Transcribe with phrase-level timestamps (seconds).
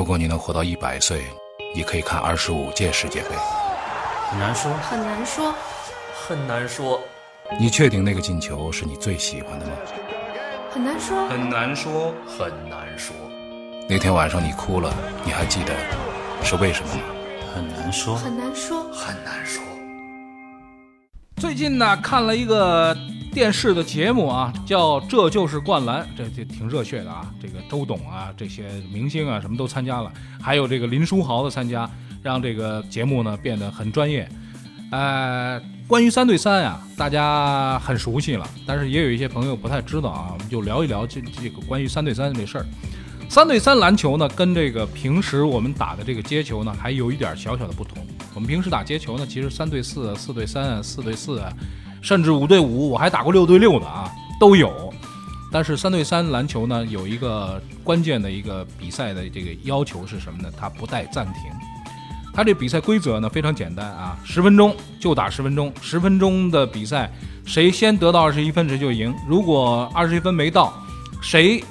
[0.00, 1.26] 如果你能活到一百岁，
[1.74, 3.36] 你可以看二十五届世界杯。
[4.30, 5.54] 很难说，很难说，
[6.26, 6.98] 很难说，
[7.58, 9.72] 你确定那个进球是你最喜欢的吗？
[10.70, 13.14] 很难说，很难说，很难说，
[13.90, 14.90] 那天晚上你哭了，
[15.22, 15.74] 你还记得
[16.42, 17.02] 是为什么吗？
[17.54, 19.62] 很难说，很难说，很难说。
[21.36, 22.96] 最近呢，看了一个
[23.32, 27.32] 电视的节目啊，叫《这就是灌篮》，这这挺热血的啊。
[27.40, 30.12] 这个周董啊，这些明星啊，什么都参加了，
[30.42, 31.88] 还有这个林书豪的参加，
[32.22, 34.28] 让这个节目呢变得很专业。
[34.90, 42.66] 呃，关于三对三呀，大家很熟悉了，但是也有一些朋友不太知道啊，我们就聊一聊这这个关于三对三这事儿。
[43.28, 48.04] 三对三篮球呢，跟这个平时我们打的这个接球呢，还有一点小小的不同。
[48.34, 51.40] 我们平时打接球呢，其实三对四、四对三、四对四，
[52.00, 54.92] 甚至五对五，我还打过六对六的啊，都有。
[55.52, 60.48] 但是三对三篮球呢，有一个关键的一个比赛的这个要求是什么呢？
[60.56, 61.34] 它不带暂停。
[62.32, 67.10] 它这比赛规则呢非常简单啊，十分钟就打十分钟，十分钟的比赛，
[67.44, 69.12] 谁先得到二十一分谁就赢。
[69.26, 70.72] 如果二十一分没到，
[71.20, 71.62] 谁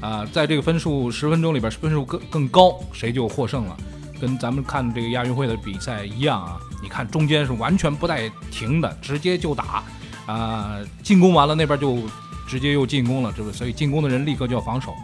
[0.00, 3.76] 啊在这个分数十分钟里边分数更更高，谁就获胜了。
[4.18, 9.82] 跟咱们看这个亚运会的比赛一样啊，你看中间是完全不带停的，直接就打
[10.26, 11.98] 啊，进攻完了那边就
[12.46, 14.94] 直接又进攻了，这不所以进攻的人立刻就要防守。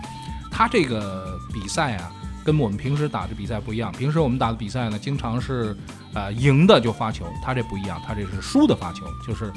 [0.50, 2.12] 他这个比赛啊。
[2.44, 5.74] 跟我们平时打的比赛不一样，平时我们打的比赛呢，经常是，
[6.12, 9.50] 呃，赢的就发球，他这不一样，他这是输的发球，就是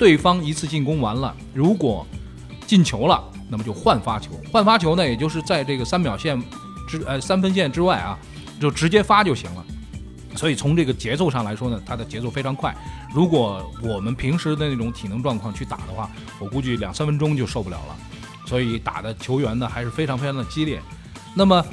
[0.00, 2.04] 对方一次进攻完了，如果
[2.66, 6.36] 进球了，那么就换发球，换发球呢，也就是在这个三秒线
[6.88, 8.18] 之呃三分线之外啊，
[8.60, 9.64] 就直接发就行了。
[10.36, 12.74] 所以从这个节奏上来说呢，它的节奏非常快。
[13.14, 17.96] 如果我们平时的那种体能状况去打的话，我估计两三分钟就受不了了。
[18.46, 20.80] 所以打的球员呢还是非常非常的激烈。
[21.34, 21.64] 那么。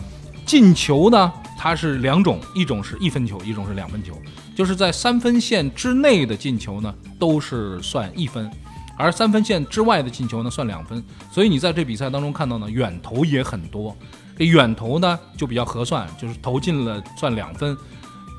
[0.44, 4.20] 进球呢，它是两种，一种是一分球，一种是两分球。
[4.54, 8.52] 就是在三分线之内的进球呢，都是算一分，
[8.98, 11.02] 而三分线之外的进球呢，算两分。
[11.32, 13.95] 所以你在这比赛当中看到呢，远投也很多。
[14.36, 17.77] 这远投呢就比较合算，就是投进了算两分。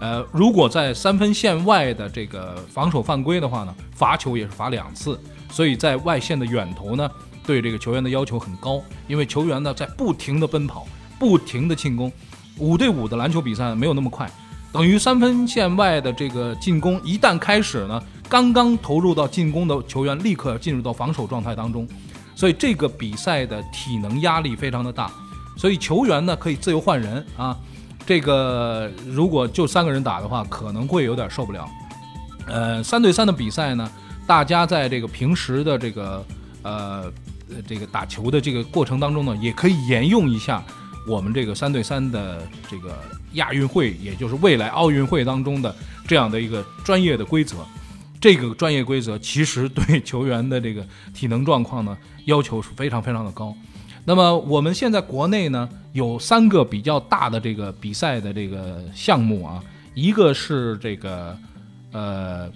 [0.03, 5.17] 呃，如果在三分线外的这个防守犯规的话呢，罚球也是罚两次。
[5.49, 7.09] 所以在外线的远投呢，
[7.47, 10.87] 对这个球员的要求很高，因为球员呢在不停的奔跑。
[11.21, 12.11] 不停的进攻，
[12.59, 14.29] 五对五的篮球比赛没有那么快，
[14.73, 21.87] 等于三分线外的这个进攻一旦开始呢，刚刚投入到进攻的球员立刻要进入到防守状态当中，
[22.35, 25.09] 所以这个比赛的体能压力非常的大，
[25.57, 27.57] 所以球员呢可以自由换人啊，
[28.05, 31.69] 这个如果就三个人打的话，可能会有点受不了。
[32.47, 33.91] 呃，三对三的比赛呢，
[34.27, 36.27] 大家在这个平时的这个
[36.63, 37.13] 呃
[37.67, 40.63] 这个打球的这个过程当中呢，也可以沿用一下。
[41.05, 42.97] 我们这个三对三的这个
[43.33, 45.75] 亚运会，也就是未来奥运会当中的
[46.07, 47.57] 这样的一个专业的规则，
[48.21, 53.53] 这个专业规则其实对球员的这个体能状况呢要求是非常非常的高。
[54.05, 59.63] 那么我们现在国内呢有三个比较大的这个比赛的这个项目啊，
[59.95, 61.39] 一个是这个
[61.93, 62.51] 呃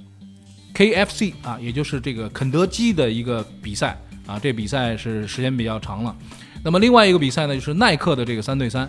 [0.74, 3.96] KFC 啊，也就是这个肯德基的一个比赛
[4.26, 6.14] 啊，这比赛是时间比较长了。
[6.64, 8.88] 那么另外一个比赛呢，就是耐克的这个三对三，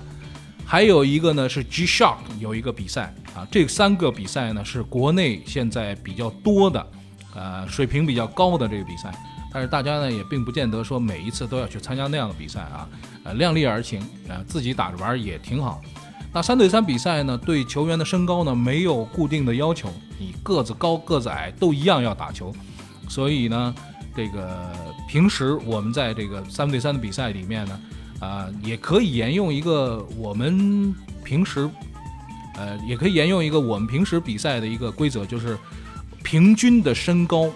[0.66, 6.88] 还有一个呢是 G Shock 有一个比赛啊，这三个比赛呢是国内现在比较多的，
[7.36, 9.14] 呃，水平比较高的这个比赛。
[9.58, 12.88] 但是大家呢也并不见得说每一次都要去参加那样的比赛啊，
[13.24, 15.82] 呃，量力而行啊，自己打着玩也挺好。
[16.32, 22.54] 那三对三比赛呢，对球员的身高呢没有固定的要求，你个子高个子矮都一样要打球，
[23.10, 23.74] 所以呢。
[24.16, 24.74] 这个
[25.08, 27.80] 平时我们在这个三对三的比赛里面呢，
[28.20, 30.92] 啊，也可以沿用一个我们
[31.24, 31.70] 平时，
[32.56, 35.56] 呃，也可以沿用一个我们平时比赛的一个规则，就是
[36.24, 37.48] 平均的身高，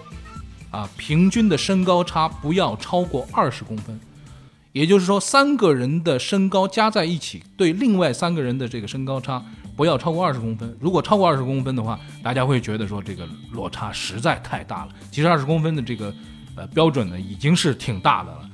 [0.72, 4.00] 啊，平均的身高差不要超过二十公分。
[4.72, 9.40] 也就是说，三个人的身高加在一起，对另外三个人的这个身高差
[9.76, 10.76] 不要超过二十公分。
[10.80, 14.88] 如果超过二十公分的话，大家会觉得说这个落差实在太大了。
[15.12, 16.12] 其实二十公分的这个。
[16.54, 18.50] 呃，标准呢已经是挺大的了，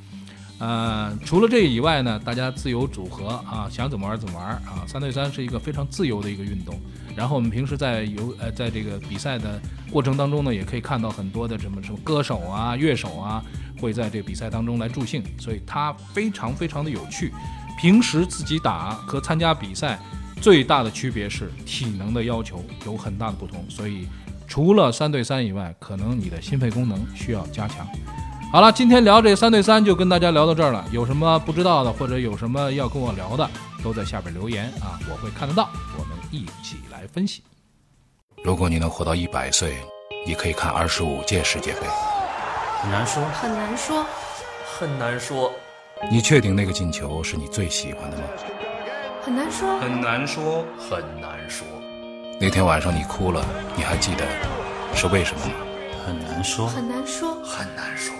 [0.58, 4.86] 呃，除了这以外呢，大家自由组合啊，想怎么玩怎么玩啊。
[4.86, 6.78] 三对三是一个非常自由的一个运动。
[7.16, 9.60] 然后我们平时在游呃，在这个比赛的
[9.90, 13.42] 过程当中呢，也可以看到很多的什么什么歌手啊、乐手啊，
[13.80, 17.32] 会在这个比赛当中来助兴，所以它非常非常的有趣。
[17.78, 19.98] 平时自己打和参加比赛
[20.40, 24.06] 最大的区别是体能的要求有很大的不同，所以。
[24.50, 27.86] 除了三对三以外，可能你的心肺功能需要加强。
[28.50, 30.82] 好了，今天聊这三对三就跟大家聊到这儿了。
[30.90, 33.46] 有什么不知道的，或者有什么要跟我聊的，
[33.84, 35.68] 都在下边留言啊，我会看得到，
[35.98, 37.42] 我们一起来分析。
[38.42, 39.74] 如果你能活到一百岁，
[40.24, 41.80] 你可以看二十五届世界杯。
[42.80, 44.06] 很难说，很难说，
[44.78, 45.52] 很难说，
[46.10, 48.24] 你确定那个进球是你最喜欢的吗？
[49.22, 51.66] 很难说，很难说，很难说，
[52.40, 53.44] 那天晚上你哭了，
[53.76, 54.24] 你还记得
[54.94, 55.52] 是为什么吗？
[56.06, 58.14] 很难说，很难说，很难说。